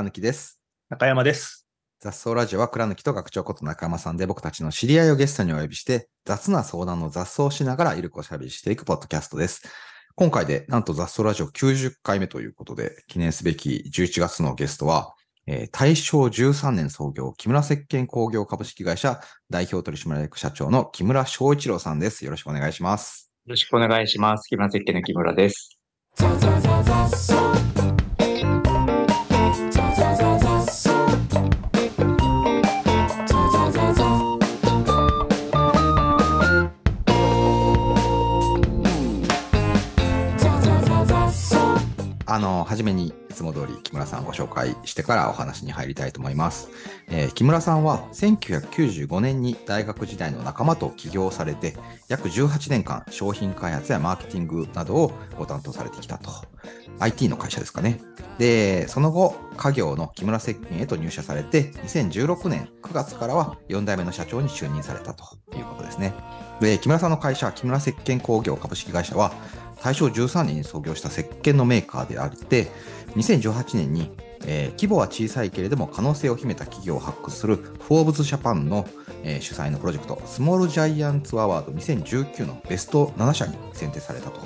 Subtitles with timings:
[0.00, 0.58] 倉貫です。
[0.88, 1.66] 中山です。
[2.00, 9.62] 雑草ラジオは倉貫と学長こと中山さんで僕たちの知り合いをゲストにお呼びして雑な相談の雑草をしながらイルクをしゃべりしていくポッドキャストです。
[10.16, 15.14] 今回でなんと雑草ラジオ90回目ということで記念すべき11月のゲストは、
[15.46, 19.20] えー大正13年創業木村石鹸工業株式会社
[19.50, 22.24] 代表取締役社長の木村翔一郎さんです。
[22.24, 23.30] よろしくお願いします。
[23.44, 24.48] よろしくお願いします。
[24.48, 25.78] 木村設計の木村です。
[42.30, 46.70] あの、はじめにいつも通り木村さんをご紹介してからお話に入りたいと思います。
[47.08, 51.76] えー木村さんは1995年に大学時代の仲間と起業されて、
[52.06, 56.30] 約18年間商品開発やマーケティングなどをご担当されてきたと。
[57.00, 58.00] IT の会社ですかね。
[58.38, 65.24] で、その後、家業の木村石鹸へと入社されて、2016年9月からは4代目の社長に就任されたと
[65.56, 66.14] いうことですね。
[66.60, 69.32] で、木村さんの会社、木村石鹸工業株式会社は、
[69.82, 72.68] 大正13年に創業した石鹸のメーカーであって、
[73.16, 74.10] 2018年に、
[74.46, 78.86] えー規模は小さいけれども可能性を秘めた企業を発掘するフォーブズジャパンの、
[79.22, 84.40] えー主催のプロジェクトスモールジャイアンツアワード2019のベスト7社に選定されたと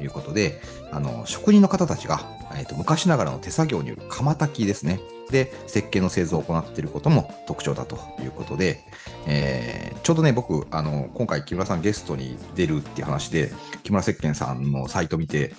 [0.00, 0.60] いうことで
[0.92, 2.20] あの職人の方たちが、
[2.54, 5.00] えーと昔ながらの手作業による釜炊きですね。
[5.30, 8.84] で石鹸の製造を行っていることも特徴だということで、
[9.26, 13.52] えーちょうどね僕あの今回木村さんゲストに出るっていう話で
[13.84, 15.52] 木村石鹸さんのサイト見て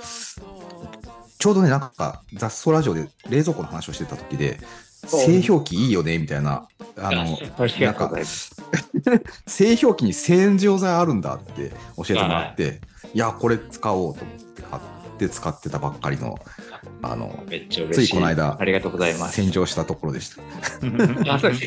[1.41, 4.59] ちょうどね、なんか雑草ラジオで冷蔵庫の話をしてた時で、
[5.07, 7.21] 製氷機いいよねみたいな、あの、
[7.57, 8.55] ありがとうございます。
[9.47, 12.79] 製氷機に洗浄剤あるんだって教えてもらって、
[13.15, 14.50] い、や、これ使おうと思って。
[14.50, 14.50] 買
[15.25, 16.39] って使ってたばっかりの、
[17.03, 18.07] あの、めっちゃ嬉しい。
[18.07, 19.33] ついこの間ありがとうございます。
[19.35, 20.41] 洗浄したところでした。
[21.33, 21.59] あそうで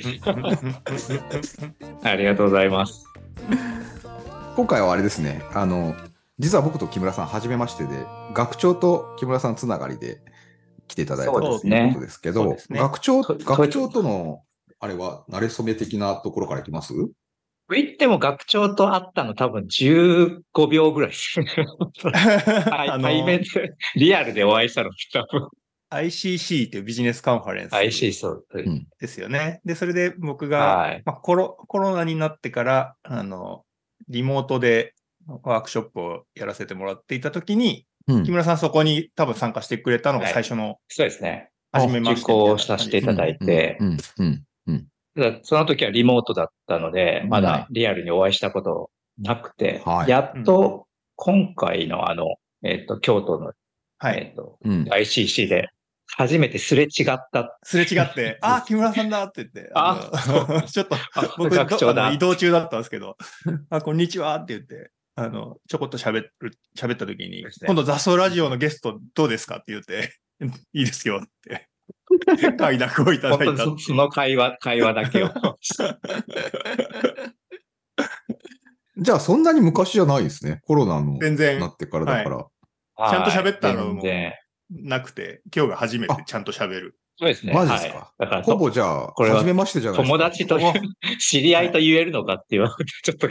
[1.42, 1.60] す
[2.02, 3.04] ありがとうございます。
[4.56, 5.94] 今回はあれですね、あの、
[6.38, 7.90] 実は僕と木村さん、初めましてで、
[8.34, 10.20] 学長と木村さんつながりで
[10.88, 14.42] 来ていただいたというそうですねことですけど、ね学長、と学長との、
[14.80, 16.92] あれは、慣れ初め的なところからいきます？
[17.74, 21.36] 言っても学長と会ったの多分15秒ぐらい です
[22.70, 23.46] あの対面で、
[23.96, 25.48] リアルでお会いしたの多分。
[25.90, 28.44] ICC っていうビジネスカンファレンス IC そう。
[28.60, 29.60] んですよね。
[29.64, 31.02] で、それで僕が、はい。
[31.04, 33.64] まあ、コロコロナになってから、あの、
[34.08, 34.94] リモートで
[35.26, 41.48] ワークショップをやらせてもらっていたときに、うん木村さんそこに多分参加してくれたのがはい最初の、そうですね。
[41.72, 44.36] 初めまして受講させていただいて、うん、うん、うん。
[44.36, 44.42] た
[45.16, 50.10] だその時はリモートだったので、まはだリアルにお会いしたことなくて、はい。
[50.10, 50.86] やっと
[51.16, 53.52] 今回のあの、えっ、と、京都の、
[53.98, 54.18] はい。
[54.18, 54.82] えっ、と、うん。
[54.84, 55.68] ICC で
[56.16, 57.58] 初めてすれ違った。
[57.62, 60.96] すれ違って、 あ、木村さんだって言って、あの ちょっと、
[61.38, 62.12] 僕、学長だ。
[62.12, 63.16] 移動中だったんですけど、
[63.70, 69.56] あ、こんにちはって言って、あの、ちょこっと喋る、喋った時に今度雑草ラジオのゲストどうですか？
[69.56, 70.12] って言って、
[70.72, 71.68] いいですよって、
[72.58, 75.30] 快諾をいただいたそその会話、会話だけを。
[78.96, 80.60] じゃあ、そんなに昔じゃないですね。
[80.64, 82.46] コロナの全然なってからだから。
[83.10, 84.02] ちゃんと喋ったのも
[84.70, 86.96] なくて、今日が初めてちゃんと喋る。
[87.16, 87.52] そうですね。
[87.52, 87.94] マジですか？
[87.94, 90.18] はい、だからほぼじゃあ、これは初めましてじゃないですか？
[90.18, 90.58] 友達と、
[91.18, 92.68] 知り合いと言えるのかっていう、
[93.02, 93.28] ちょっと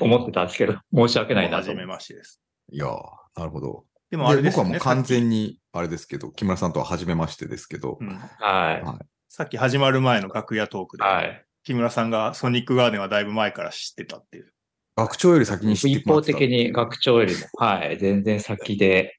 [0.00, 1.74] 思ってたんですけど、申し訳ないなと初。
[1.74, 2.40] めましてです。
[2.72, 2.92] いやー
[3.36, 3.84] なるほど。
[4.10, 4.74] でもあれでですよね。
[4.74, 5.36] 僕はもう完全に。
[5.36, 8.08] に、あれですけど、木村さんとは初めましてですけど、うん。
[8.08, 10.98] はさっき始まる前の楽屋トークい。
[10.98, 11.44] で、はい。
[11.64, 14.52] 木村さんがソニックガーデンはだいぶ前から知ってたっていう。
[14.96, 19.18] 学長より先に知って一方的に学長よりも、はい、全然先で、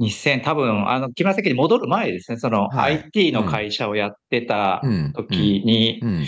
[0.00, 3.04] 2000、多分、あの、木村先に戻る前ですね、その、はい。
[3.04, 5.12] IT の会社をやってたうん。
[5.14, 6.26] 時に、うん。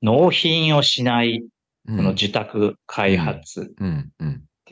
[0.00, 1.44] 納品をしない、
[1.86, 1.96] うん。
[1.96, 3.74] その受託開発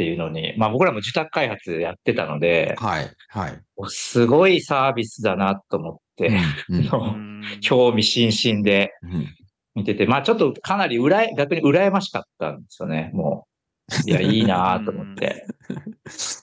[0.02, 0.04] っうん。
[0.04, 0.04] うん。
[0.04, 3.10] ていうのに、まあ僕らも受託開発やってたので、はい。
[3.28, 3.60] はい。
[3.88, 6.38] すごいサービスだなと思って、
[6.68, 9.26] うん 興味津々でうん
[9.74, 13.46] 見てて、まあちょっとかなりうらや、逆に羨ましかったんですよね、も
[14.06, 14.10] う。
[14.10, 15.46] いや、 いいなと思って。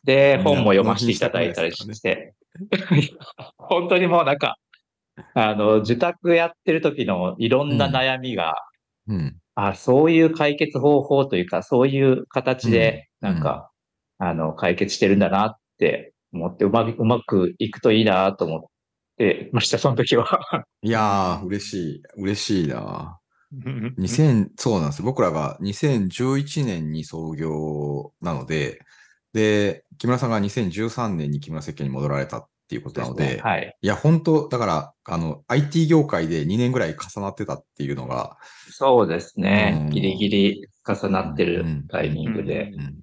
[0.03, 2.33] で、本も読ませていただいたりして。
[3.57, 4.57] 本当にもうなんか、
[5.33, 8.55] あの、受託やってる時のいろんな悩みが、
[9.07, 9.35] うん。
[9.59, 13.71] あ、そういう解決方法というか、そういう形で、うんなんか、
[14.19, 18.61] あの、解決してるんだなって思って、うまく、うまくいくといいなと思っ
[19.17, 20.27] てました、その時は。
[20.83, 22.01] いやー、嬉しい。
[22.17, 23.19] 嬉しいな。
[23.51, 25.01] うん2000、そうなんです。
[25.01, 28.79] 僕らが2011年に創業なので、
[29.33, 33.77] で、木村さんが2013年に木村設計に戻られたっっていうことなので、ですねはい。
[33.81, 38.37] いや、本当だから、あの、IT 業界で2年ぐらい重なってたっていうのが、
[38.69, 39.89] そうですねうん。
[39.89, 42.71] ギリギリ重なってるうんタイミングで。
[42.73, 42.93] うんうん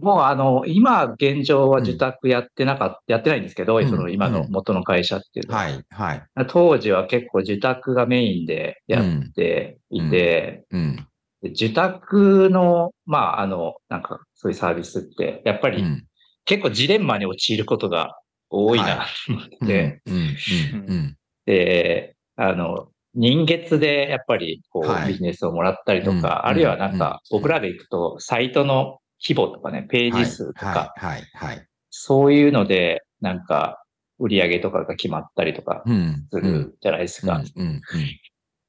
[0.00, 5.60] もうあの、今現状は受託やってなかった、やってないんですけど、うんその今の元の会社っていうのは。
[5.60, 6.26] はい、はい。
[6.48, 11.06] 当時は結構受託がメインでやっていて、うん。
[11.40, 16.04] で受託の、まああの、なんかそういうサービスって、やっぱりうん。
[16.46, 18.16] 結構ジレンマに陥ることが
[18.50, 20.14] 多いなと思って、うん。
[20.14, 20.24] うん。
[20.24, 21.16] うん。
[21.46, 31.66] で、あの、人月でやっぱりこはいうビジネスをもらったりとうんか、あるいはなんうんか僕らで行くとサイトの規模とかね、ページ数とか、はい、はい、はい。
[31.88, 33.82] そういうのでなんか
[34.18, 36.26] 売り上げとかが決まったりとかうん。
[36.30, 37.42] するじゃないですか。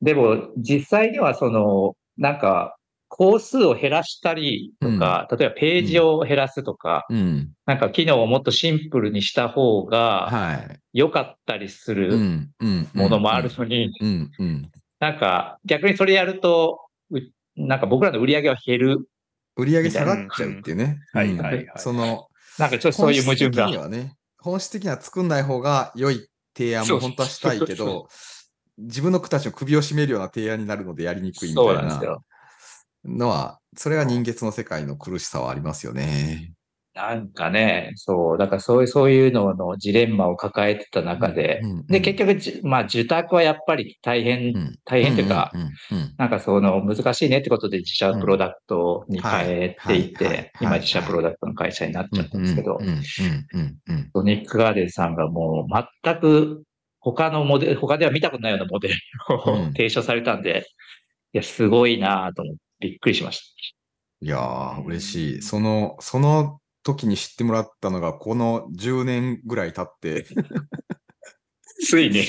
[0.02, 2.77] でも実際にはその、なんか
[3.08, 7.54] 工数を減らしたりとか、例えばページを減らすとか、うん。
[7.66, 10.80] なんか機能をもっとシンプルにした方がはい。
[10.94, 12.50] 良かったりすうるん。
[12.60, 12.90] うん。
[12.94, 14.32] ものもあるのに、うん。
[14.38, 14.72] うん。
[15.00, 16.80] なんか逆にそれやると、
[17.12, 17.20] う
[17.56, 19.10] なんか僕らの売り上げは減る。
[19.56, 21.00] 売り上げ下がっちゃうっていうね。
[21.14, 22.28] うんはいはいはいその、
[22.60, 23.78] なんかちょっとそういう矛盾が本質的に。
[23.78, 26.28] はね、本質的には作んない方が良い
[26.58, 28.10] 提案そうも本当はしたいけそうど、
[28.80, 32.24] 自分の子たちの首を絞めるような提案になるのでやりにくいみそうたいななんですよ。
[33.08, 36.54] のは、それが人月の世界の苦しさはありますよね。
[36.94, 44.80] なんかね、そう、だからそういう、そういうののジレンマを抱えてた中で、うんうんで、結局じ、まあ、受託はやっぱり大変、うん。
[44.84, 52.88] 大変というか、んうんうんなんかその難しいねってことで自社プロダクトに変えていはいはいはいて、今自社プロダクトの会社になっちゃったんですけどニ
[54.44, 56.64] ックガーデンさんがもう全く
[57.00, 58.96] 他のモデル、他では見たことないようなモデル
[59.30, 59.74] をうん。
[59.74, 60.66] 提唱されたんで、
[61.34, 63.54] いや、すごいなぁと思ってびっくりしまし
[64.22, 65.42] いやー、嬉しい。
[65.42, 70.44] その、その時に知ってもらったのが、この10年ぐらい経って、た。
[71.86, 72.24] ついに。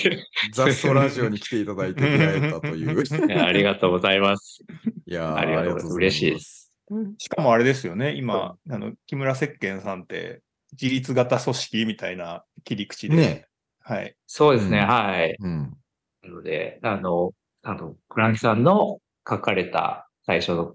[0.53, 3.03] 雑草ラジオに来ていただいて出会えたという。
[3.43, 4.63] ありがとうございます。
[5.07, 6.73] いやーありがとうございます嬉しいです。
[7.19, 10.43] しかもあれですよね、今、あの木村石鹸さんって、
[10.73, 13.47] 自立型組織みたいな切り口で、ね
[13.81, 14.15] はい。
[14.27, 15.37] そうですね、うんはい。
[15.39, 15.77] うん。
[16.23, 20.75] なので、あの、あの、クランキさんの書かれた最初の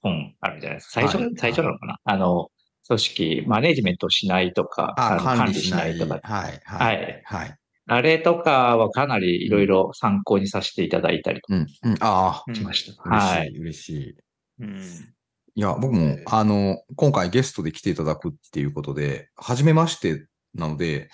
[0.00, 0.92] 本あるじゃないですか。
[0.92, 1.96] 最初、はい最初なのかな？
[2.04, 2.48] あの、
[2.86, 5.98] 組織、マネジメントしないとか、管理しない。
[5.98, 6.20] とか。
[6.22, 6.60] はい。
[6.64, 7.22] ははいい。
[7.24, 7.56] はい。
[7.88, 11.66] あれとかはかなりいろいろ参考にさせていただいたりうん。
[11.82, 11.96] うん。
[12.00, 13.02] あうんしました。
[13.12, 13.48] あ、はい。
[13.48, 14.16] 嬉しい。
[14.60, 15.02] 嬉しい。
[15.02, 15.14] うん
[15.54, 21.10] いや、僕もえ、ーあの、今回ゲストで来ていただくっていうことで、初めましてなので、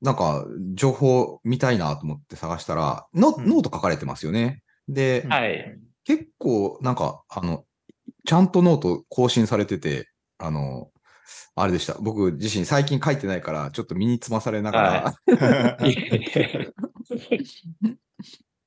[0.00, 4.62] なんか、情報見たいなと思って探したら、ノうんノート書かれてますよね。
[4.86, 5.76] で、はい。
[6.04, 7.64] 結構、なんか、あの、
[8.26, 10.08] ちゃんとノート更新されてて、
[10.38, 10.90] あの、
[11.54, 11.94] あれでした。
[12.00, 15.94] 僕自身最近書いてないから、ちょっと身につまされながら、はい。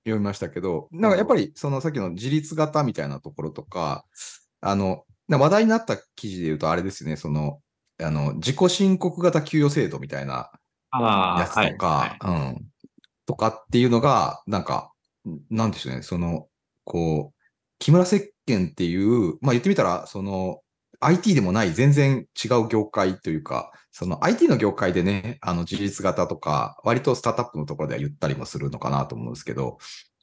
[0.05, 4.05] 読みましたけど、なんかやっぱりそのさっきの自立型みたいなところとか、
[4.61, 7.59] あの、な話題になった記事で言うとあれですよね、その、
[8.01, 10.49] あの、自己申告型給与制度みたいな
[10.93, 12.17] やつとか、はい。
[12.25, 12.67] うん、
[13.25, 14.93] とかっていうのが、なんか、
[15.49, 16.47] なんでしょうね、その、
[16.87, 17.35] こう、
[17.79, 20.61] 木村石鹸っていう、まあ言ってみたら、その、
[20.99, 29.77] IT でもない全然違う業界というか、その IT の業界でね、あの自立型とか、割とスタートアップのところでは言ったりもするのかなと思うんですけど、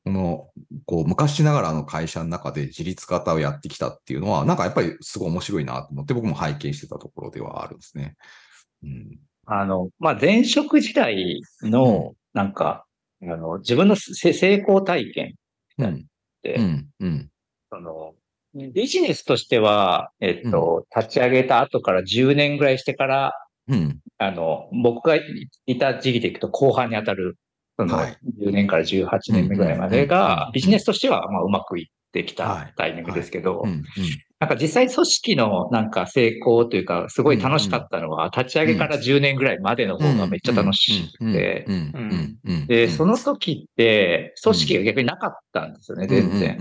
[0.04, 0.48] この、
[0.84, 8.16] こう、昔ながらの会社の中で自立型をやってきたっていうのは、なんかやっぱりすごい面白いなと思って、僕も拝見してたところではあるんですね。
[8.82, 9.18] うん。
[9.46, 12.84] あの、まあ、前職時代の、なんか、
[13.22, 15.34] あの、自分のせ成功体験
[15.78, 16.06] うん。
[16.52, 16.88] うん。
[17.00, 17.30] うん。
[17.70, 18.14] その、
[18.54, 23.32] ビジネスとしては、えっと、立ち上げた後から10年ぐらいしてから、
[23.68, 23.98] うん。
[24.18, 25.16] あの、僕が
[25.66, 27.36] いた時期でいくと後半に当たる、
[27.76, 33.84] その、はい10年から18年目ぐらいまでうんうんうんがうん、ビジネスとしては、まあ、うまくいってきはいたタイミングですけどう、ん。
[34.44, 41.66] なんか実際組織のなんか成功というか、すごい楽しかったのは、立ち上げから10年ぐらいまでの方がめっちゃ楽しくて。
[42.66, 46.58] で、その時って、組織が逆になかったんですよね、全然。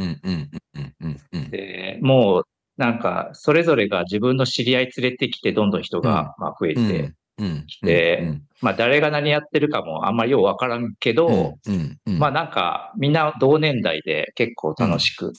[1.51, 2.43] で、もう、
[2.77, 7.65] なんか、それぞれが自分の知り合い連れてきて、どんどん人がまあ増えて、うん。
[7.81, 11.57] で、まあ、誰が何やってるかもあんまりようわからんけど。
[12.05, 15.33] まあ、なんか、みんな同年代で結構楽しく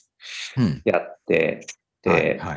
[0.58, 0.82] うん。
[0.84, 1.60] やって、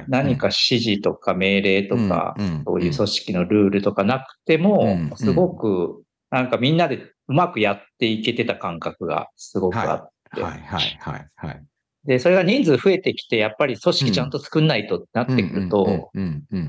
[0.08, 11.64] 何か指示とか命令とか、うん、そういう組織のルールとかなくてもう、んすごく、なんかみんなでうまくやっていけてた感覚がすごくあって、はいはいはいはい。
[12.06, 16.10] で、それが人数増えてきて、やっぱり組織ちゃんと作んないとなってくると。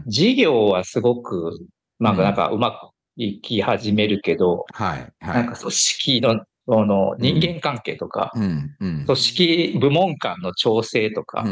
[0.07, 1.53] 事業はすごく、
[1.99, 5.13] まあうんなんかうまく行き始めるけど、はい。
[5.21, 5.35] はい。
[5.35, 8.33] なんか組織の、その人間関係とか。
[8.35, 11.45] 組織部門間の調整とか、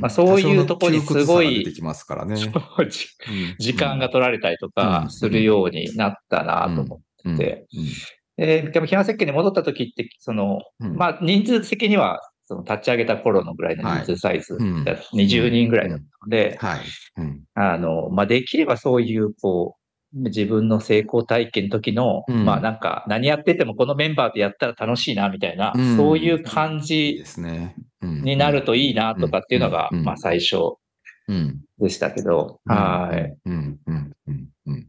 [0.00, 1.64] まあそういうとこにすごい
[2.26, 2.36] ね。
[2.88, 7.34] じうん時間が取られたりとかうんするようになったなと思うん。
[7.34, 7.66] って、
[8.40, 10.96] で、でも、避難設計に戻った時って、その、うん。
[10.96, 14.84] まあ、人数的には、その立ち上げた頃のぐらいの人数サイズ、うん。
[14.84, 16.58] だ20人ぐらいだったので。
[17.54, 19.79] あの、まあ、できればそういう、こう、
[20.12, 27.76] 自分の成功体験の時の、うんまあなんか何やっててもこのメンバーでやったら楽しいなみたいな、うんそういう感じですね。
[28.02, 30.76] うんになるといいなとかっていうのが、うんまあ最初
[31.28, 31.60] うん。
[31.78, 33.36] でしたけど、はい。。
[33.48, 33.78] うん。
[33.86, 34.12] うん。
[34.26, 34.48] うん。
[34.66, 34.88] うん。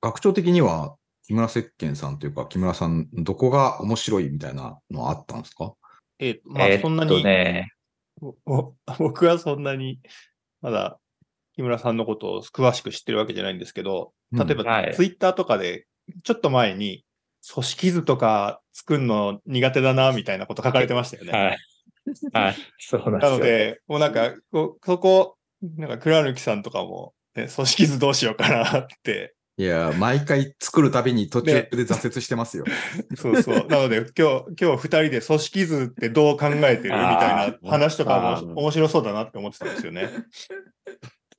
[0.00, 5.74] 学長的には、木村石鹸さんというか、木村さん、どこが面白いみたいなのはあったんですか？
[6.18, 7.68] えーまあそんなに、ね、
[8.98, 10.00] 僕はそんなに、
[10.62, 10.98] まだ
[11.54, 15.86] 木村さんのことを詳しく知ってるわけじゃないんですけど、例えば、はいツイッターとかで、
[16.24, 17.04] ちょっと前に、
[17.52, 21.32] 組織図とか作るの苦手だな、みたいなこと書かれてましたよね。
[21.32, 21.58] はい。
[22.32, 22.54] はい。
[22.78, 23.30] そうなんですよ。
[23.30, 25.36] なので、もうなんか、こうそこ、
[25.76, 29.34] なんか、倉貫さんとかも、ね、組織図どうしようかなって。
[29.58, 32.64] いや、毎回作るたびに途中で挫折してますよ。
[33.16, 33.66] そうそう。
[33.68, 40.08] なので、今日、今日二人で組織図ってどう考えてるみたいな話とかも面白そうだなって思ってたんですよね。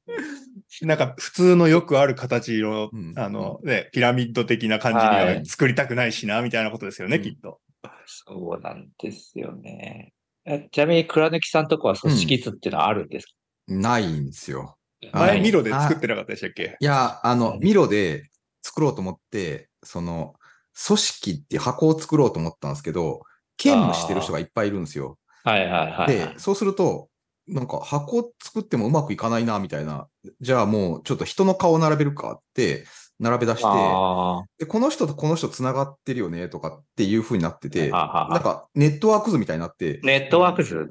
[0.84, 7.60] なんか、普通のよくある形の、うんあの、ね、ピラミッド的な感じにははい作りたくないしな、みたいなことですよね、うんきっと。
[8.06, 10.14] そうなんですよね。
[10.46, 13.34] えちなみに、倉貫さんとこは組織図っていうのはあるんですか、
[13.68, 14.78] ないんですよ。
[15.14, 16.78] 前、はいミロで作ってなかったでしたっけ？
[16.80, 18.30] いや、あの、ミロで
[18.62, 20.36] 作ろうと思って、その、
[20.88, 23.22] 組織っていう箱を作ろうと思ったんですけど、
[23.58, 25.18] 兼務してる人がいっぱいいるんですよ。
[25.44, 26.08] はいはいはい。
[26.08, 27.10] で、そうすると、
[27.54, 30.08] なんか箱作ってもうまくいかないな、みたいな。
[30.42, 32.86] じゃあもうちょっと人の顔を並べるかって、
[33.20, 40.90] 並べ出して、あで、この人とこの人繋がってるよね、とかっていう風になってて、あははなんかネットワーク図みたいになって、ネットワーク図。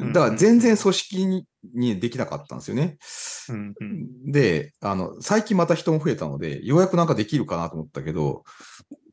[0.00, 2.98] うんだから全然組織ににできなかったんですよね。
[3.48, 8.44] うんうんで、あの、最近また人も増えたので、ようやくなんかできるかなと思ったけど、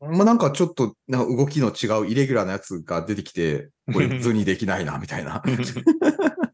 [0.00, 5.42] まあなんかちょっとなんか動きの違うイレギュラーなやつが出てきて、これ 図にできないな、みたいな、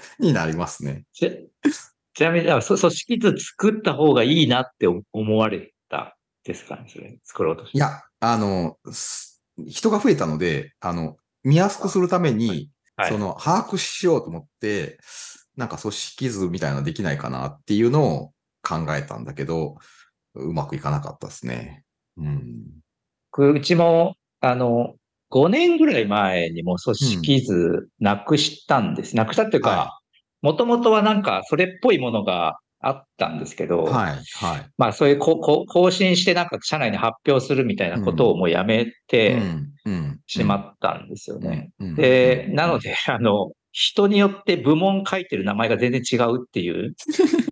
[0.18, 1.04] になりますね。
[1.12, 1.50] ち
[2.14, 7.18] ちなみに、組織図作った方がいいなって思われたですかね、それ。
[7.24, 7.78] 作ろうとして。
[7.78, 12.70] いや、あの、す人が増えたので、あの、見やすくするために、はい
[13.10, 14.98] その、把握しようと思って、
[15.56, 19.76] なんか組織図みたいなのできないかなっていうのを考えたんだけど、
[20.34, 21.84] うまくいかなかったですね。
[22.16, 22.64] うん。
[23.30, 24.96] 僕うちも、あの、
[25.30, 29.16] 5年ぐらい前にも組織図なくしたんです。
[29.16, 30.00] なくしたっていうはか、
[30.42, 34.66] もともとはなんかそれっぽいものがあったんですけど、はい、はい。
[34.78, 40.20] まあそういうここ更新してなんか社内に発表するみたいなことをもうやめてうん、うん。
[40.26, 41.70] しまったんですよね。
[41.80, 41.94] うん。
[41.94, 46.94] で、うんなの、で、あの、人によって部門書いてる名前が全然違うっていう。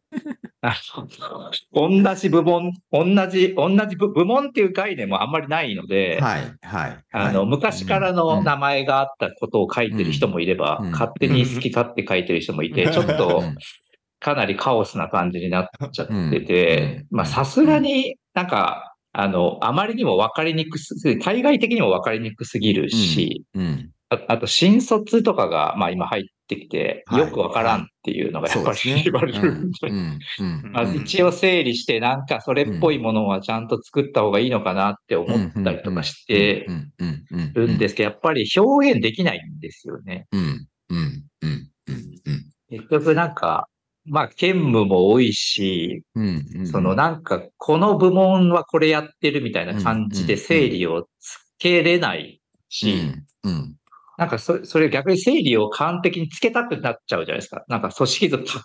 [0.68, 0.76] あ
[1.72, 6.98] の同じ部門、同じ、同じ部部門っていう概念もあんまりないので、はい、はい。
[7.12, 13.42] あの、昔からの名前前があったことを書いてる人もいれば、うん勝手に好き勝手書いてる人もいて、ちょっと
[14.18, 23.90] かなりカオスな感じになっちゃってて、うんまあさすがになんか、あの、あまりにも分かりにくす、対外的にも分かりにくすぎるし、うん。
[24.08, 27.20] ああと新卒とかが、まあ今入ってきて、はい。
[27.20, 29.02] よく分からんっていうのがやっぱり。
[29.02, 29.70] 言われる
[31.02, 36.66] 一応整理して、なんかそれっぽいものはちゃんと作った方がいいのかなって思ったりとかして。
[37.54, 40.26] るんですけど、やっぱり表現できないんですよね。
[40.32, 41.94] うん、うん、うん、うん、
[42.26, 42.44] うん。
[42.70, 43.68] 結局なんか、
[44.04, 46.66] まあ兼務も多いし、うん、うん。
[46.66, 50.38] そのなんかこの部門はこれやってるみたいな感じでうん。
[50.38, 52.92] 整理をつけれないし、
[53.44, 53.76] うん、うん。
[54.18, 57.64] なんかそそれ逆に整理を完璧につけたくなっちゃうじゃないですか。
[57.68, 58.60] なんか組織図書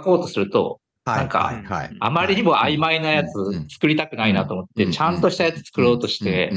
[0.00, 1.52] こうとすると、はい、なんか。
[2.00, 6.52] あまりにも曖昧なやつうん作りたくないなと思って、うんちゃんとしたやつ作ろうとして。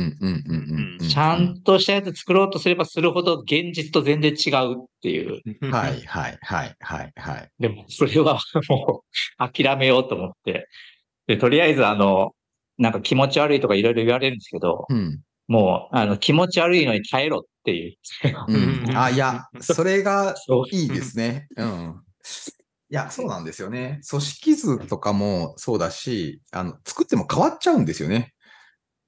[1.10, 5.42] ちゃんとしたやつ作ろうとすればするほど現実と全然違うっていう。
[5.72, 7.50] はい、はい、はい、はい、はい。
[7.60, 9.04] でも、それはも
[9.40, 10.68] う諦めようと思って。
[11.28, 12.32] で、とりあえずあの、
[12.80, 15.20] なんか気持ち悪いとかいろいろ言われるんですけど、うん。
[15.50, 17.98] もう、あの、気持ち悪いのに耐えろっていう。
[18.48, 18.98] うん。
[18.98, 21.48] あ、いや、それがそういいですね。
[21.58, 21.96] うん。
[22.92, 24.00] いや、そうなんですよね。
[24.08, 28.34] 組織図とかもそうだし、あの、作っても変わっちゃうんですよね。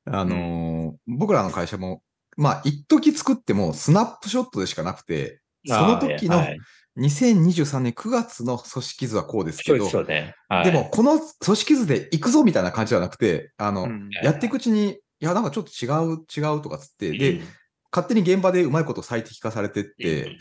[0.05, 2.01] あのー僕らの会社も、
[2.37, 6.57] まあ、一時作ってもスナップショットでしかなくて、その時のはい
[6.97, 10.35] 2023年9月の組織図はこうですけど、そうですよね。
[10.49, 17.47] はい、でも、この組織図で行くぞみたいな感じではなくて、あの、うんやっていくうちに、いや、なんかちょっと違う、違うとかつって、で、うん。
[17.91, 20.37] 勝手に現場でうまいこと最適化されてって、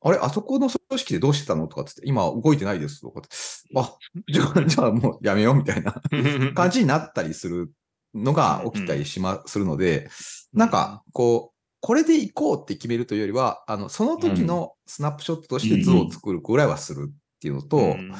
[0.00, 3.28] あれ、あそこの組織でどうしてたのとかつって、今動いてないですとかって、
[3.76, 3.96] あ、
[4.32, 6.00] じゃあ、 じゃあもうやめようみたいな
[6.54, 7.72] 感じになったりする
[8.14, 10.08] のが起きたりしま、するので、
[10.52, 18.12] なんか、こう、これで行こうって決めるというよりは、あの、その時のスナップショットとして図を作るぐらいはするっていうのと、うん。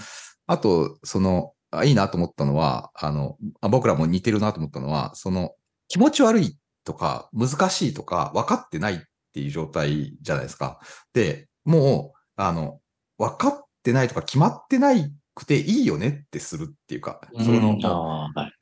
[0.47, 5.53] あと、その、あいいなと思ったのは、あの、あ僕らも似てるなと思ったのは、その、
[5.89, 8.99] 気持ち悪いとか、難しいとか、分かってないっ
[9.33, 10.81] ていう状態じゃないですか。
[11.13, 12.81] で、もう、あの、
[13.19, 17.77] 分かってないとか、決まってないくていいよねってするっていうか、その、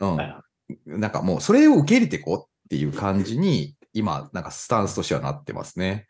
[0.00, 0.16] うん
[0.84, 6.06] なんかもうそれを受け入れていこうっていう感じに、今、なんかスタンスとしてはなってますね。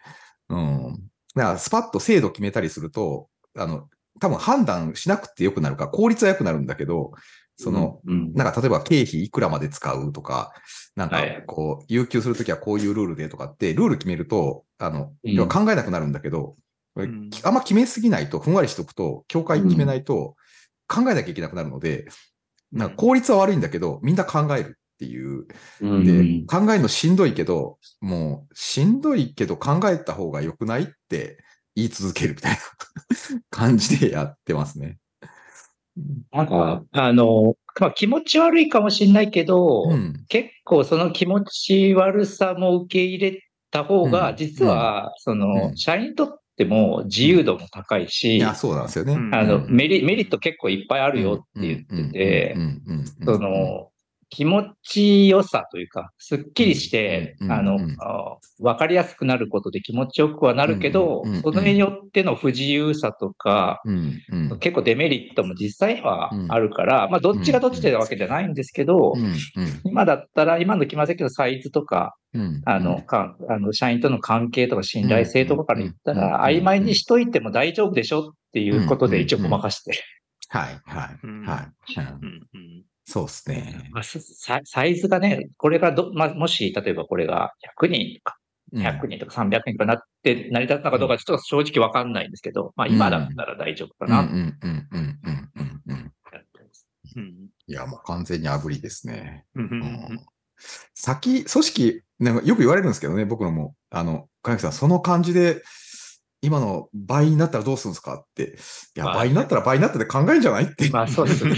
[0.49, 0.95] うん。
[1.35, 7.13] だからスパッと精度決めたりすると、あの、多分判断しなくてよくなるから、効率は良くなるんだけど、
[7.57, 10.53] その、うんなんか例えば経費いくらまで使うとか、
[10.95, 11.43] なんかはい。
[11.47, 15.33] こう、有給するときはこういうルールでとかって、ルール決めると、あの、うん。
[15.33, 16.57] 要は考えなくなるんだけど、
[17.03, 17.31] ん。
[17.43, 20.37] あんま決めすぎないと、ふんわりしとくと、境界決めないと、
[20.89, 22.07] 考えなきゃいけなくなるので、
[22.73, 25.47] なんか効率は悪いんだけど、みんな考えるっていう。
[25.81, 26.05] うん。
[26.05, 31.43] で、考えるのしんどいけど、もう、しんどいけど考えた方が良くないって
[31.75, 32.59] 言い続けるみたいな
[33.51, 34.99] 感じでやってますね。
[36.33, 40.25] なんか、あの、まあ、気持ち悪いかもしれないけど、うん。
[40.29, 44.37] 結構その気持ち悪さも受け入れた方うが、ん。
[44.37, 45.77] 実は、その、うん。
[45.77, 49.15] 社員にとっても自由度も高いし、いや、そうなんですよね。
[49.15, 49.71] うんあの、うん。
[49.71, 52.57] メリメリット結構いっぱいあるよって言ってて
[53.25, 53.91] その、
[54.29, 63.81] 気持ちよさというか、すっきりして、うんあのうん、あわかりやすくなることで気持ちよくはなるけどそれによっての不自由さとか、
[64.61, 69.35] 結構デメリットも実際にはあるから、まあどっちがどっちでわけじゃないんですけどう、ん
[69.85, 79.99] 今だったら、今の決まってるサイズとか、うんあの、かあの社員との関係とか信頼性とかから言ったら、曖昧にしといても大丈夫でしょっていうことで一応ごまかしてる。
[80.49, 81.45] はい、はい、うん。
[81.45, 81.73] はい。
[83.15, 83.89] うんうんうんそうですね。
[83.93, 88.37] まあササイズがね、これがど、まあ、もし、例えばこれが100人とか、
[88.73, 88.83] うん。
[88.83, 94.25] 100人とか300人とかなって成り立つのかどうかちょっと正直わかんないんですけど、まあ今だったら大丈夫かな。
[94.25, 96.13] とうんうんうんうんうんうん。
[97.69, 99.45] いや、もう完全に炙りですね。
[99.55, 99.81] うんううん。
[100.17, 100.27] ん。
[100.95, 103.75] 先、組織、なんかよく言われるんですけどね、僕のも。
[103.91, 105.63] あの、金木さん、その感じで、
[106.47, 108.15] 今の倍になったらどうするんですか？
[108.15, 108.57] って。
[108.97, 110.65] いや、まあ倍になったら倍になったで考えるんじゃない？
[110.65, 110.89] って。
[110.91, 111.57] まあそうですね。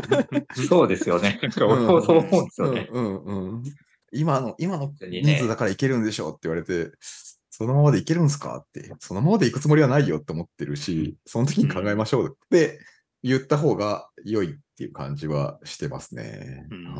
[0.68, 1.38] そうですよね。
[1.50, 2.88] そう思うんですよね。
[2.90, 3.62] うんうんうん。
[4.12, 6.90] 今の、今の人数だからいけるんでしょうって言われて、
[7.50, 8.56] そのままでいけるんですか？
[8.58, 12.78] って、そのままでいくつもりはないよって思ってるし、その時に考えましょうって
[13.22, 16.66] 言った方が良いっていう感じはしてますね。
[16.70, 16.94] うんうん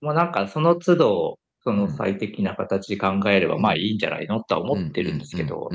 [0.00, 5.70] もうなんかその都度、その最適な形で考えればまあいいんじゃないのとは思ってるんですけど。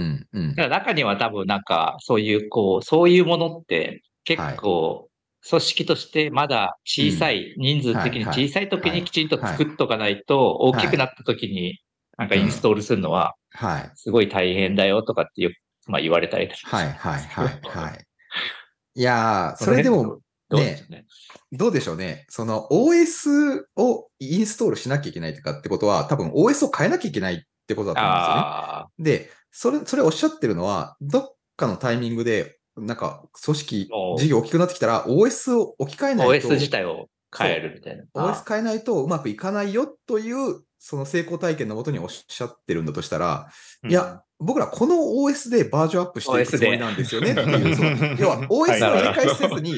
[0.56, 5.10] 中には多分なんかそういうこう、そういうものって結構
[5.48, 11.80] 組織としてまだ小さい、人数的に小さい時にきちんと作っとかないと大きくなった時に
[12.18, 13.92] なんかインストールするのははい。
[13.96, 15.54] すごい大変だよとかってよく、
[15.88, 18.06] まあ言われたりとかはいはいはいはい。
[18.96, 21.06] いやー、それでも、どうですね。
[21.52, 22.26] どうでしょうね。
[22.30, 29.26] その OS をインストールしなきゃいけないとかってことは、多分 OS を変えなきゃいけないってことだと思うんですよね。
[29.26, 38.04] で、それ、それおっしゃってるのは、どっかのタイミングで、なんか、組織お、事業大きくなってきたら、OS を置き換えないと、OS 自体を変えるみたいな。
[38.16, 43.50] OS 変えないとうまくいかないよという、その成功体験のもとにおっしゃってるんだとしたら、
[43.88, 49.74] いや、僕らこの OS でバージョンアップしていくつもりなんですよねっていう、その要は OS を入れ替えせずに、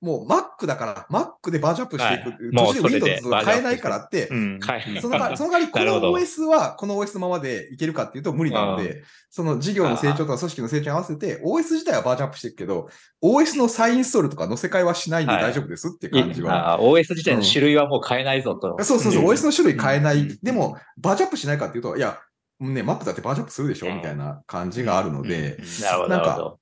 [0.00, 2.30] もう Mac だから、Mac でバージョンアップしていく。
[2.30, 2.52] はい。
[2.52, 4.58] もう途中でそれで Windows を変えないからって、うん。
[4.60, 12.88] はいその代わり、その代わり、この OS は、この OS のままでいけるかっていうと無理なので、その事業の成長とか組織の成長に合わせて、OS 自体はバージョンアップしていくけど、
[13.22, 15.42] OS の再インストールとか載せ替えはしないんではい。
[15.42, 16.74] 大丈夫ですっていう感じは。
[16.74, 18.76] あー OS 自体の種類はもう変えないぞと。
[18.84, 19.26] そうそうそう、ん。
[19.26, 20.18] OS の種類変えなうん。
[20.18, 20.38] い。
[20.42, 22.20] でも、バージョンアップしないかっていうと、いや、
[22.60, 23.94] ね、Mac だってバージョンアップするでしょ？
[23.94, 26.58] みたいな感じがあるので、なんるほど。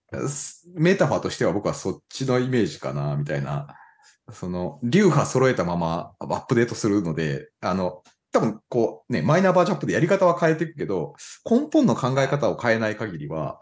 [0.75, 3.69] メタファーとしては僕はそっちのイメージかな、みたいな。
[4.33, 8.03] その、流派揃えたままアップデートするので、あの、
[8.33, 11.15] 多分こうね、マイナーバージョンアップでやり方は変えていくけど、
[11.49, 13.61] 根本の考え方を変えない限りは、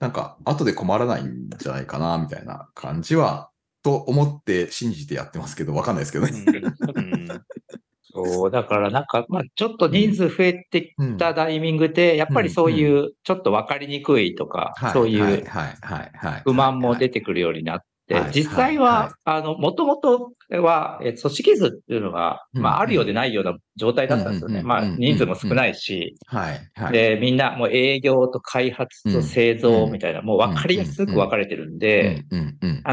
[0.00, 3.50] なんか後で困らないんじゃないかな、みたいな感じは、
[3.82, 6.44] と思って信じてやってますけど、わかんないですけどね。
[8.22, 15.44] うんそう、だからなんか、まあちょっと人数増えてきたタイミングで、やっぱりそういう、ちょっとわかりにくいとか、そういう。
[16.44, 22.62] 不満も出てくるようになってはい、実際はあの、もともとは、え組織図っていうのが、うん。
[22.62, 24.62] まああるようでないような状態だったんですよね。
[24.62, 26.16] まあ人数も少ないし。
[26.90, 32.24] で、みんなもう営業と開発と製造みたいな、もう分かりやすく分かれてるんで、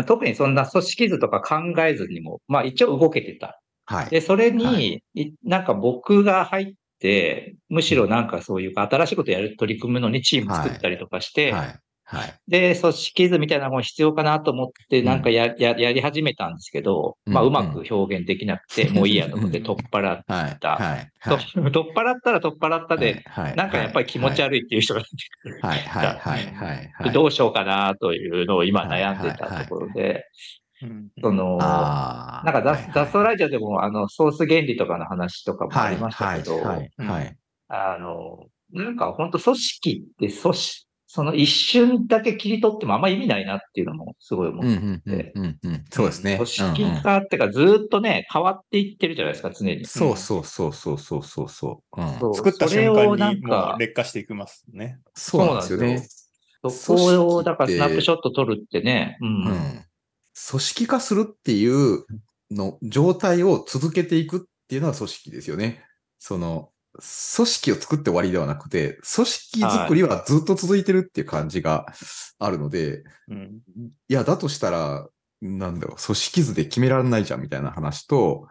[0.06, 3.60] 特にそんな組織図とか考えずにも、まあ一応動けてた。
[3.88, 4.10] はい。
[4.10, 11.80] で、それに、はいなんか僕が入って、むしろなんかそういう新しいことやる、取り組むのにチーム作ったりとかして、はい。
[12.10, 12.34] はい。
[12.48, 20.58] で、組織図みたいなもの必要かなと思って、なんかや、や、やり始めたんですけど、まあうんうまく表現できなくて、 もういいやと思って取っ払っはい。
[20.62, 21.12] たはい。
[21.22, 21.38] と
[21.70, 24.42] 取っ払ったら取っ払ったで、はい、なんかやっぱり気持ちい。
[24.42, 25.60] 悪いっていう人が出てくる。
[25.62, 25.80] はい。
[25.80, 26.08] はい。
[26.08, 26.18] はい。
[26.18, 26.46] はい。
[26.56, 27.04] はい。
[27.04, 30.22] でどうしようかなというのを今悩んでたところで、うん
[31.22, 31.58] その。
[31.58, 32.62] なんか
[32.94, 36.92] 雑草ラジオでもあのソース原理とかの話とかもありましたけど、はい。
[37.70, 44.96] あの、なんか本当組織って組織、その一瞬だけ切り取ってもあんま意味ないなっていうのもすごい思うん。
[44.96, 45.34] って。
[45.90, 46.36] そうですね。
[46.36, 49.86] 組織化ってかずーっとね、変わっていってるじゃないですか、常に。
[49.86, 52.02] そうそうそうそうそうそうそう。
[52.02, 52.20] うん。
[52.20, 55.00] そう作った瞬間をなんにも劣化していきますね。
[55.16, 56.06] そうなんですよね。
[56.70, 59.46] そこを、だからスナップショット撮るってね、うん。
[59.46, 59.87] うん。
[60.50, 62.06] 組織化するっていう
[62.52, 65.84] の状態を続けていくっていうのは組織ですよね。
[66.20, 66.70] その、
[67.36, 71.86] 組織を作って終わりではなくて、組織作りはずっと続いてるっていう感じが
[72.40, 73.62] あるので、うん。
[74.08, 75.08] いや、だとしたら、
[75.42, 78.48] なんだろう、組織図で決められないじゃんみたいな話と、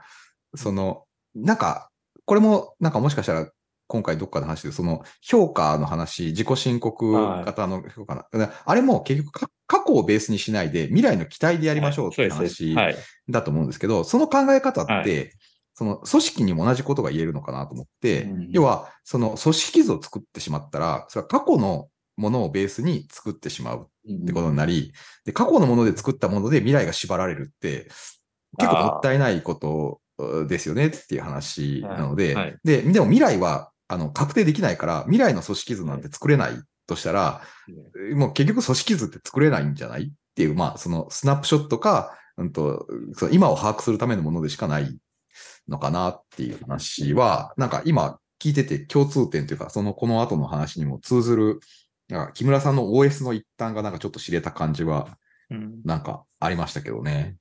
[0.54, 1.90] その、なんか、
[2.24, 3.50] これも、なんかもしかしたら、
[3.88, 7.12] 今回どっかの話で、その、評価の話、自己申告
[7.44, 12.96] 型の評価な、あれも結局か、過去をベースにしないで、未来の期待でやりましょうって話はい。
[13.28, 15.26] だと思うんですけど、その考え方って、は
[15.74, 24.92] その組織にも同じことが言えるのかなと思って、うん要は、その組織図を作ってしまったら、それは過去のものをベースに作ってしまうってことになり、
[25.24, 27.88] で、過去のもので作ったもので未来が縛られるって、
[28.58, 30.00] 結構もったいないこと
[30.46, 32.44] ですよねっていう話なので、はい。
[32.46, 32.58] はい。
[32.64, 36.52] で、でも未来は、あの、確定できないから、未来の組織図なんて作れない
[36.86, 37.42] としたら、
[38.14, 44.98] もう結局組織図って作れないんじゃないっていう、まあ、そのスナップショットか、うんと、その今を把握するためのものでしかない
[45.68, 51.60] のかなっていう話は、なんか今聞いてて共通点というか、そのこの後の話にも通ずる、
[52.08, 55.18] なんか木村さんの OS の一端がなんかちょっと知れた感じは、
[55.50, 55.80] うん。
[55.84, 57.36] なんかありましたけどね。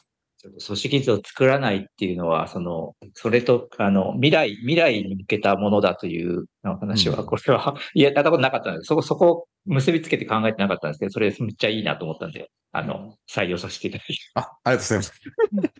[0.65, 7.25] 組織図を作らないっていうのは、その、それと、あの、未来、未来に向けたものだという話は、うん。
[7.25, 15.13] これは、いや、やったことなかったので、そこ、そこを結びつけて考えてなかったんですけど、それめっちゃいいなと思ったんで、あの、採用させていただきましあ、ありがとうございます。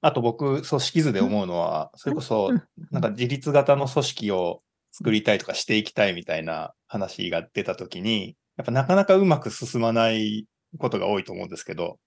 [0.00, 2.52] あと僕、組織図で思うのは、それこそ、
[2.90, 4.62] なんか自立型の組織を
[4.92, 10.46] 作りたいとかしていきたいみたいな話が出たときに、やっぱなかなかうまく進まない
[10.78, 11.98] ことが多いと思うんですけど、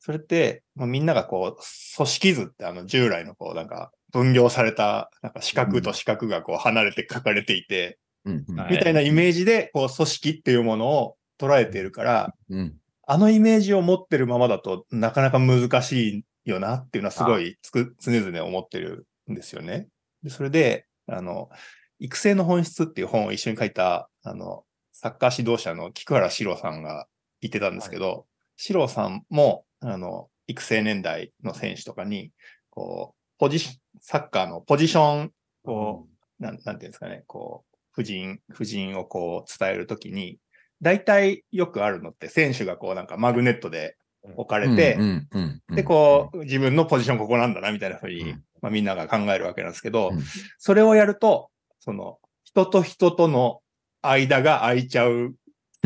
[0.00, 1.62] それって、まあ、みんながこう、
[1.96, 12.74] 組織図ってあの従来のこう、なんか分業された、なんか四角と四角がこう離れて書かれていて、うんみたいなイメージで、こう、組織っていうものを捉えているから、うん
[13.06, 19.88] あのイメージを持ってるままだとなかなか難しいよなっていうのはすごいつく常々思ってるんですよね。
[20.22, 21.50] でそれで、あの、
[21.98, 27.06] 育成の本質っていう本を一緒に書いた、あの、サッカー指導者の菊原史郎さんが
[27.44, 28.26] 言ってたんですけど、
[28.56, 32.30] 史郎さんも、あの、育成年代の選手とかに、
[32.70, 36.06] こう、ポジシ、サッカーのポジション、こ
[36.40, 40.38] う、なん、なんていうんですかね、こう、婦人、婦人をこう伝えるときに、
[40.80, 43.96] 大体よくあるのって、選手がこうなんかマグネットで
[44.36, 44.98] 置かれて、
[45.70, 48.44] で、こう、自分のポジションここなんだな、みたいなふうに、うん。
[48.62, 50.22] まあみんなが考えるわけなんですけど、うん。
[50.58, 53.60] それをやると、その、人と人との
[54.00, 55.34] 間が空いちゃう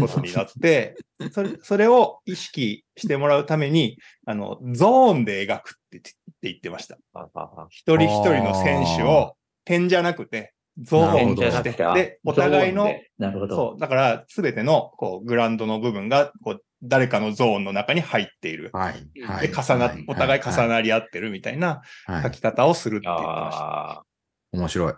[0.01, 0.97] ことになって、
[1.33, 6.97] それ、それを意識してもらうために、あの、ゾーンで描くってって言ってました。
[7.13, 7.29] た。
[7.71, 13.57] 一人一人の選手を点じゃなくて、ゾーンとして、で、お互いのなるほど。
[13.57, 13.81] そう。
[13.81, 18.71] だから、すべての、こう、グラウンドの部分が、こう、誰かのゾーンの中に入っている。
[18.73, 19.21] はい。
[19.27, 19.49] はい。
[19.49, 23.65] で、重な、はいお互い重はなり合ってるみたいなはい書き方をするって言ってました。
[23.65, 24.05] ああ、
[24.53, 24.95] 面白い。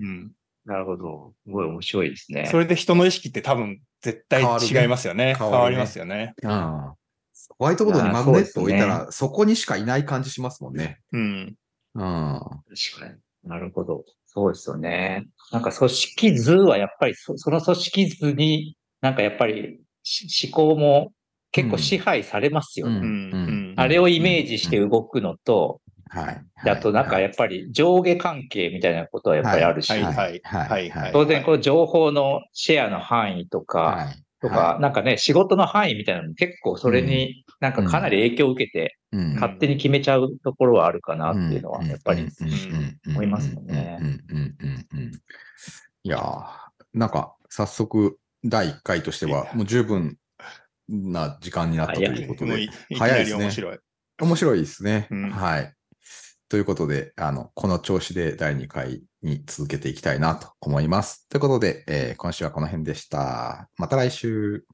[0.00, 0.32] うん。
[0.64, 1.32] なるほど。
[1.44, 2.46] すごい面白いですね。
[2.46, 5.34] それで人の意識って多分、絶対違いますよね。
[5.38, 6.34] 変わるね変わりますよね。
[6.42, 6.92] うん
[7.58, 11.00] ホワイトボードにマグネット置いたら、そこにしかいない感じしますもんね。
[11.12, 11.54] うん。
[11.94, 12.02] うん。
[12.02, 13.14] 確かに。
[13.44, 14.04] なるほど。
[14.26, 15.26] そうですよね。
[15.50, 21.12] なんか組織図はやっぱりそ、その組織図に、なんかやっぱりし思考も
[21.52, 22.98] 結構支配されますよね。
[22.98, 26.44] うんうんあれをイメージして動くのと、はい。
[26.64, 30.02] であとなんかやっぱり上下関係みたいなことはやっぱりあるし、はい。
[30.02, 30.40] はい。
[30.42, 30.68] はい。
[30.68, 30.90] はい。
[30.90, 31.12] はい。
[31.12, 34.24] 当然この情報のシェアの範囲とか、はい。
[34.40, 42.28] とか、なんかね、仕事の範囲みたいなのも結構それになんかかなり影響を受けて、うん勝手に決めちゃうところはあるかなっていうのは、やっぱり、
[43.06, 43.98] 思いますもんね。
[44.00, 44.06] うん。
[44.06, 44.20] うん。
[44.28, 44.56] うん。
[44.60, 44.98] うん。
[44.98, 45.12] うん。
[46.02, 46.42] いやー
[46.92, 47.08] なん。
[47.08, 50.16] か早速第1回としてはもう十分
[50.88, 53.78] な時間になったということで早いですねり面白い。
[54.20, 55.08] 面白いですね。
[55.10, 55.30] うん。
[55.30, 55.74] はい。
[56.50, 61.28] ということで、あの、この調子で第2回に続けていきたいなと思います。
[61.28, 63.70] ということで、えー、今週はこの辺でした。
[63.78, 64.64] また来週。